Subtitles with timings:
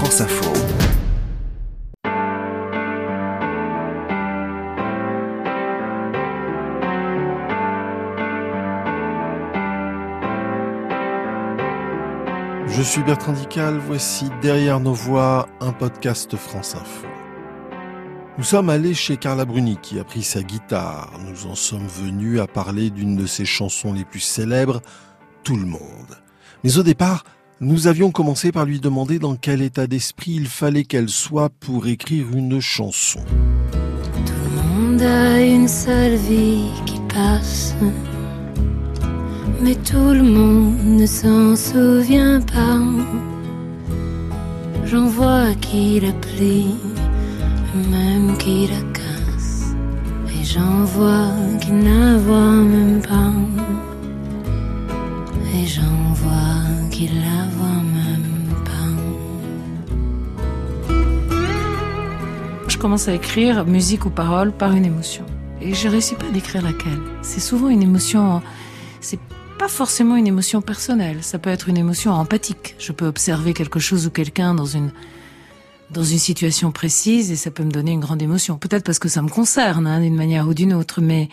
[0.00, 0.50] France Info.
[12.66, 17.06] Je suis Bertrand Dical, voici Derrière nos voix, un podcast France Info.
[18.38, 21.12] Nous sommes allés chez Carla Bruni qui a pris sa guitare.
[21.28, 24.80] Nous en sommes venus à parler d'une de ses chansons les plus célèbres,
[25.44, 26.16] Tout le monde.
[26.64, 27.24] Mais au départ,
[27.60, 31.86] nous avions commencé par lui demander dans quel état d'esprit il fallait qu'elle soit pour
[31.86, 33.20] écrire une chanson.
[33.70, 37.74] Tout le monde a une seule vie qui passe,
[39.60, 42.80] mais tout le monde ne s'en souvient pas.
[44.86, 46.74] J'en vois qui la plie,
[47.90, 49.74] même qui la casse,
[50.28, 51.30] et j'en vois
[51.60, 53.32] qui la voit même pas,
[55.54, 56.49] et j'en vois
[62.68, 65.24] Je commence à écrire musique ou parole par une émotion.
[65.62, 67.00] Et je réussis pas à décrire laquelle.
[67.22, 68.42] C'est souvent une émotion,
[69.00, 69.18] c'est
[69.58, 71.22] pas forcément une émotion personnelle.
[71.22, 72.74] Ça peut être une émotion empathique.
[72.78, 74.92] Je peux observer quelque chose ou quelqu'un dans une,
[75.90, 78.58] dans une situation précise et ça peut me donner une grande émotion.
[78.58, 81.30] Peut-être parce que ça me concerne, hein, d'une manière ou d'une autre, mais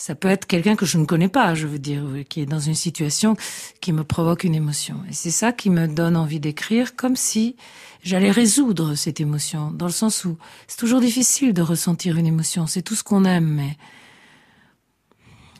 [0.00, 2.58] ça peut être quelqu'un que je ne connais pas, je veux dire, qui est dans
[2.58, 3.36] une situation
[3.82, 4.96] qui me provoque une émotion.
[5.10, 7.54] Et c'est ça qui me donne envie d'écrire, comme si
[8.02, 12.66] j'allais résoudre cette émotion, dans le sens où c'est toujours difficile de ressentir une émotion.
[12.66, 13.76] C'est tout ce qu'on aime, mais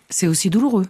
[0.09, 0.87] c'est aussi douloureux.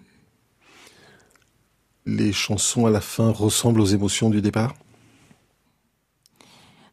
[2.06, 4.76] Les chansons à la fin ressemblent aux émotions du départ?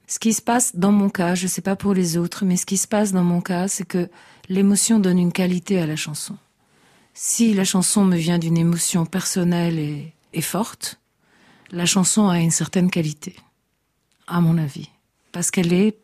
[0.08, 2.58] Ce qui se passe dans mon cas, je ne sais pas pour les autres, mais
[2.58, 4.10] ce qui se passe dans mon cas, c'est que
[4.50, 6.36] l'émotion donne une qualité à la chanson.
[7.20, 11.00] Si la chanson me vient d'une émotion personnelle et, forte,
[11.72, 13.36] la chanson a une certaine qualité,
[14.28, 14.92] à mon avis,
[15.32, 15.98] parce qu'elle est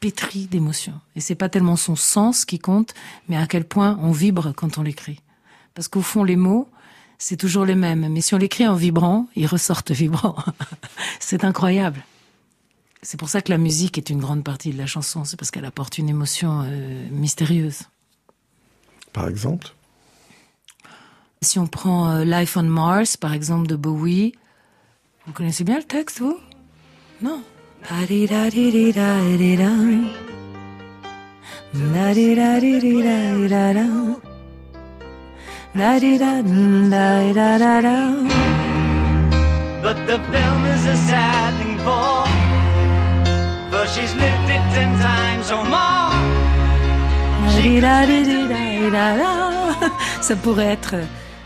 [0.00, 1.00] pétrie d'émotions.
[1.16, 2.92] Et c'est pas tellement son sens qui compte,
[3.26, 5.20] mais à quel point on vibre quand on l'écrit.
[5.72, 6.68] Parce qu'au fond, les mots,
[7.16, 8.06] c'est toujours les mêmes.
[8.12, 10.36] Mais si on l'écrit en vibrant, ils ressortent vibrants.
[11.20, 12.04] c'est incroyable.
[13.00, 15.24] C'est pour ça que la musique est une grande partie de la chanson.
[15.24, 17.84] C'est parce qu'elle apporte une émotion euh, mystérieuse.
[19.14, 19.72] Par exemple?
[21.42, 24.34] Si on prend euh, Life on Mars, par exemple, de Bowie,
[25.26, 26.36] vous connaissez bien le texte, vous?
[27.22, 27.40] Non.
[39.82, 42.26] But the film is a sad thing for
[43.70, 46.10] For she's lived it ten times or more.
[50.20, 50.96] Ça pourrait être,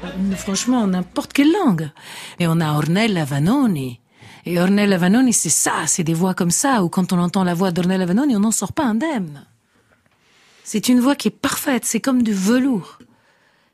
[0.05, 1.91] euh, franchement, n'importe quelle langue.
[2.39, 4.01] Et on a Ornella Vanoni.
[4.47, 7.55] Et Ornella Vanoni, c'est ça, c'est des voix comme ça, où quand on entend la
[7.55, 9.47] voix d'Ornella Vanoni, on n'en sort pas indemne.
[10.65, 12.99] C'est une voix qui est parfaite, c'est comme du velours.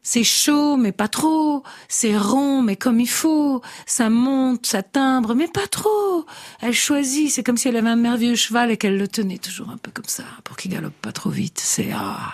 [0.03, 1.63] C'est chaud, mais pas trop.
[1.89, 3.61] C'est rond, mais comme il faut.
[3.85, 6.25] Ça monte, ça timbre, mais pas trop.
[6.61, 7.31] Elle choisit.
[7.31, 9.91] C'est comme si elle avait un merveilleux cheval et qu'elle le tenait toujours un peu
[9.91, 11.61] comme ça pour qu'il galope pas trop vite.
[11.63, 12.33] C'est ah.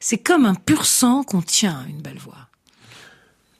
[0.00, 2.49] C'est comme un pur sang qu'on tient une belle voix.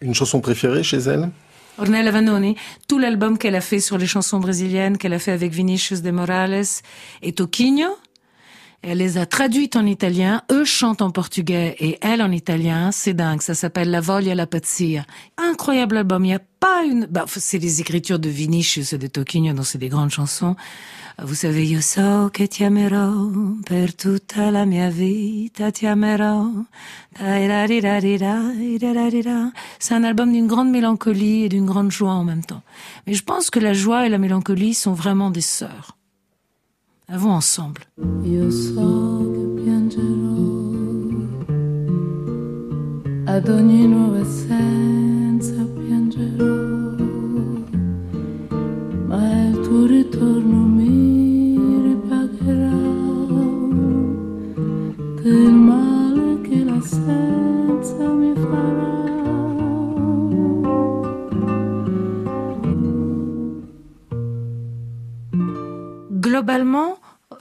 [0.01, 1.31] Une chanson préférée chez elle?
[1.79, 2.57] Ornella Vanoni,
[2.89, 6.11] tout l'album qu'elle a fait sur les chansons brésiliennes, qu'elle a fait avec Vinicius de
[6.11, 6.65] Morales
[7.23, 7.97] et Toquinho,
[8.83, 13.15] elle les a traduites en italien, eux chantent en portugais et elle en italien, c'est
[13.15, 15.05] dingue, ça s'appelle La Voglia la Pazzia.
[15.37, 17.07] Incroyable album, il n'y a pas une...
[17.07, 20.57] Bah, c'est les écritures de Vinicius et de Toquinho, donc c'est des grandes chansons.
[21.23, 23.13] Vous savez, Io so che ti amerò
[23.63, 26.51] per tutta la mia vita, ti amerò.
[29.79, 32.63] C'est un album d'une grande mélancolie et d'une grande joie en même temps.
[33.07, 36.00] Mais je pense que la joie et la mélancolie sont vraiment des sœurs.
[37.13, 37.83] Vont ensemble.
[55.23, 57.20] Del male che l'assenza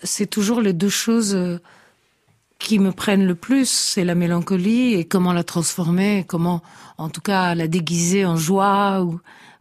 [0.09, 1.59] c'est toujours les deux choses euh,
[2.57, 6.61] qui me prennent le plus, c'est la mélancolie et comment la transformer, comment,
[6.97, 9.05] en tout cas, la déguiser en joie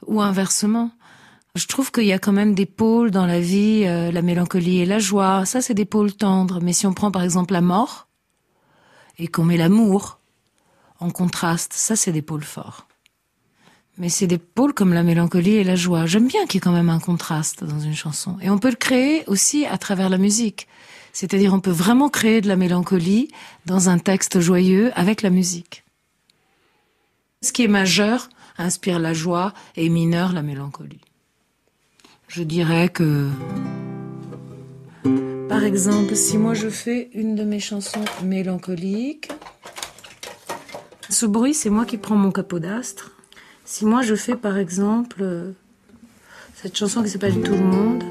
[0.06, 0.90] ou, inversement.
[1.54, 4.80] Je trouve qu'il y a quand même des pôles dans la vie, euh, la mélancolie
[4.80, 5.44] et la joie.
[5.44, 6.60] Ça, c'est des pôles tendres.
[6.62, 8.08] Mais si on prend par exemple la mort
[9.18, 10.20] et qu'on met l'amour
[10.98, 12.87] en contraste, ça, c'est des pôles forts.
[13.98, 16.06] Mais c'est des pôles comme la mélancolie et la joie.
[16.06, 18.36] J'aime bien qu'il y ait quand même un contraste dans une chanson.
[18.40, 20.68] Et on peut le créer aussi à travers la musique.
[21.12, 23.28] C'est-à-dire on peut vraiment créer de la mélancolie
[23.66, 25.82] dans un texte joyeux avec la musique.
[27.42, 31.00] Ce qui est majeur inspire la joie et mineur la mélancolie.
[32.28, 33.28] Je dirais que,
[35.48, 39.30] par exemple, si moi je fais une de mes chansons mélancoliques,
[41.08, 43.17] ce bruit c'est moi qui prends mon capot d'astre.
[43.70, 45.52] Si moi je fais par exemple
[46.54, 48.02] cette chanson qui s'appelle Tout le monde,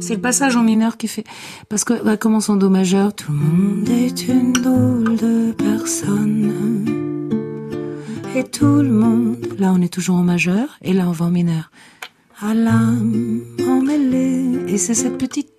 [0.00, 1.22] c'est le passage en mineur qui fait.
[1.68, 3.14] Parce que, bah, commence en do majeur.
[3.14, 6.50] Tout le monde est une drôle de personne.
[8.34, 9.38] Et tout le monde.
[9.60, 10.80] Là, on est toujours en majeur.
[10.82, 11.70] Et là, on va en mineur.
[12.42, 14.64] À l'âme emmêlée.
[14.66, 15.53] Et c'est cette petite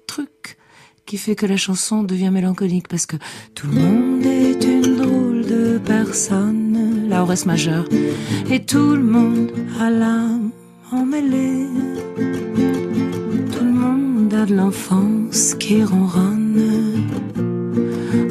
[1.05, 2.87] qui fait que la chanson devient mélancolique.
[2.87, 3.17] Parce que
[3.53, 7.09] tout le monde est une drôle de personne.
[7.11, 7.85] On reste majeur.
[8.51, 10.51] Et tout le monde à l'âme
[10.91, 11.65] emmêlée
[14.45, 17.07] de l'enfance qui ronronne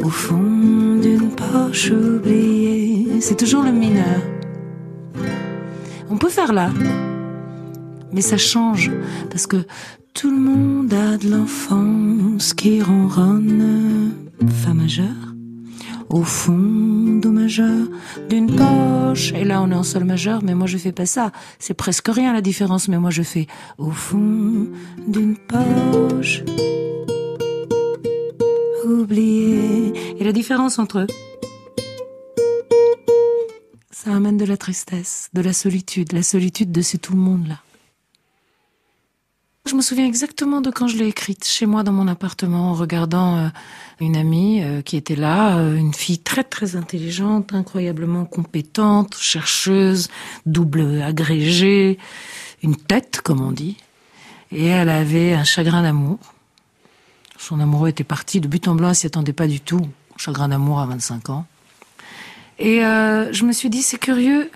[0.04, 3.20] au fond d'une poche oubliée.
[3.20, 4.20] C'est toujours le mineur.
[6.10, 6.70] On peut faire là,
[8.12, 8.92] mais ça change
[9.30, 9.64] parce que
[10.14, 14.12] tout le monde a de l'enfance qui ronronne.
[14.62, 15.34] Fa majeur
[16.10, 17.88] au fond do majeur
[18.28, 19.32] d'une poche.
[19.32, 21.32] Et là, on est en sol majeur, mais moi je fais pas ça.
[21.58, 24.68] C'est presque rien la différence, mais moi je fais au fond
[25.08, 26.44] d'une poche.
[28.84, 29.92] Oublié.
[30.20, 31.06] Et la différence entre eux,
[33.90, 37.48] ça amène de la tristesse, de la solitude, la solitude de ce tout le monde
[37.48, 37.56] là.
[37.56, 37.63] Je me
[39.84, 43.48] souviens exactement de quand je l'ai écrite, chez moi dans mon appartement, en regardant euh,
[44.00, 50.08] une amie euh, qui était là, euh, une fille très très intelligente, incroyablement compétente, chercheuse,
[50.46, 51.98] double agrégée,
[52.62, 53.76] une tête comme on dit.
[54.52, 56.18] Et elle avait un chagrin d'amour.
[57.36, 59.86] Son amoureux était parti de but en blanc, elle s'y attendait pas du tout.
[60.16, 61.46] Chagrin d'amour à 25 ans.
[62.58, 64.48] Et je me suis dit, c'est curieux,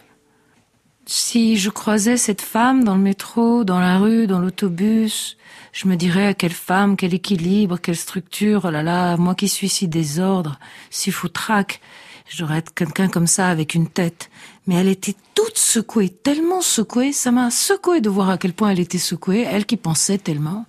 [1.10, 5.38] si je croisais cette femme dans le métro, dans la rue, dans l'autobus,
[5.72, 9.70] je me dirais quelle femme, quel équilibre, quelle structure, oh là là, moi qui suis
[9.70, 10.58] si désordre,
[10.90, 11.81] si foutraque,
[12.55, 14.28] être quelqu'un comme ça avec une tête.
[14.66, 18.69] Mais elle était toute secouée, tellement secouée, ça m'a secouée de voir à quel point
[18.69, 20.66] elle était secouée, elle qui pensait tellement.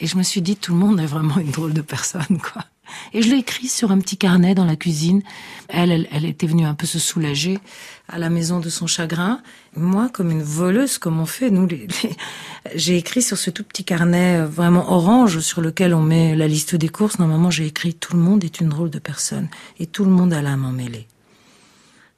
[0.00, 2.64] Et je me suis dit, tout le monde est vraiment une drôle de personne, quoi.
[3.12, 5.22] Et je l'ai écrit sur un petit carnet dans la cuisine.
[5.68, 7.58] Elle, elle, était venue un peu se soulager
[8.08, 9.40] à la maison de son chagrin.
[9.76, 11.86] Moi, comme une voleuse, comme on fait, nous, les,
[12.74, 16.74] j'ai écrit sur ce tout petit carnet vraiment orange sur lequel on met la liste
[16.74, 17.18] des courses.
[17.18, 19.48] Normalement, j'ai écrit tout le monde est une drôle de personne
[19.78, 21.06] et tout le monde a l'âme emmêlée.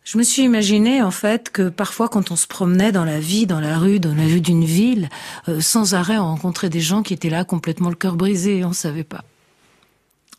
[0.04, 3.46] Je me suis imaginé en fait que parfois quand on se promenait dans la vie,
[3.46, 5.08] dans la rue, dans la rue d'une ville,
[5.48, 8.64] euh, sans arrêt on rencontrait des gens qui étaient là complètement le cœur brisé et
[8.64, 9.24] on savait pas.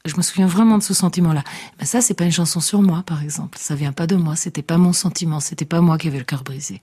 [0.05, 1.43] Je me souviens vraiment de ce sentiment-là.
[1.79, 3.57] Mais ça, c'est pas une chanson sur moi, par exemple.
[3.57, 4.35] Ça vient pas de moi.
[4.35, 5.39] C'était pas mon sentiment.
[5.39, 6.81] C'était pas moi qui avais le cœur brisé.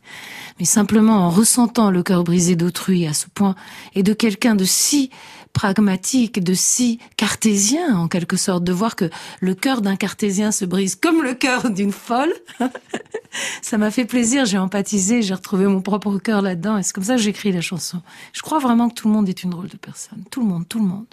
[0.58, 3.56] Mais simplement en ressentant le cœur brisé d'autrui à ce point
[3.94, 5.10] et de quelqu'un de si
[5.52, 9.10] pragmatique, de si cartésien, en quelque sorte, de voir que
[9.40, 12.32] le cœur d'un cartésien se brise comme le cœur d'une folle.
[13.62, 14.44] ça m'a fait plaisir.
[14.44, 15.22] J'ai empathisé.
[15.22, 16.78] J'ai retrouvé mon propre cœur là-dedans.
[16.78, 18.00] Et c'est comme ça que j'écris la chanson.
[18.32, 20.24] Je crois vraiment que tout le monde est une drôle de personne.
[20.30, 21.06] Tout le monde, tout le monde.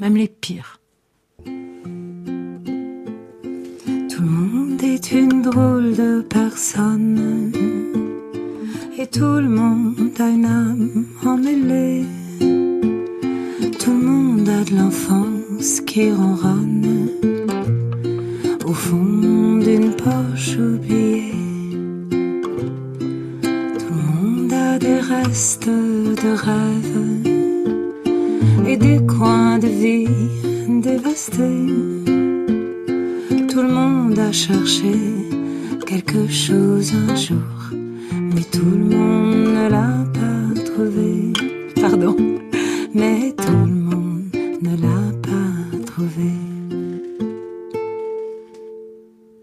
[0.00, 0.80] Même les pires.
[1.44, 1.52] Tout
[4.22, 7.52] le monde est une drôle de personne
[9.02, 12.21] et tout le monde a une âme emmêlée.
[14.64, 17.08] De l'enfance qui ronronne
[18.64, 21.32] au fond d'une poche oubliée.
[23.80, 27.00] Tout le monde a des restes de rêves
[28.66, 30.08] et des coins de vie
[30.80, 31.66] dévastés.
[33.48, 34.92] Tout le monde a cherché
[35.86, 37.52] quelque chose un jour,
[38.12, 41.32] mais tout le monde ne l'a pas trouvé.
[41.80, 42.16] Pardon,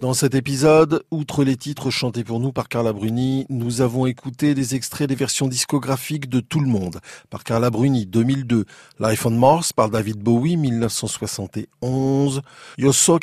[0.09, 4.55] Dans cet épisode, outre les titres chantés pour nous par Carla Bruni, nous avons écouté
[4.55, 6.99] des extraits des versions discographiques de Tout le monde
[7.29, 8.65] par Carla Bruni 2002,
[8.99, 12.41] Life on Mars par David Bowie 1971,
[12.79, 13.19] Yo so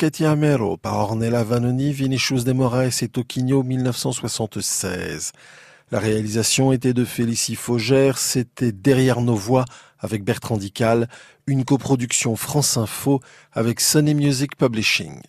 [0.81, 5.33] par Ornella Vanoni, Vinicius de Moraes et Toquinho 1976.
[5.91, 9.65] La réalisation était de Félicie Faugère, c'était Derrière nos voix
[9.99, 11.09] avec Bertrand Dical,
[11.49, 13.19] une coproduction France Info
[13.53, 15.21] avec Sony Music Publishing.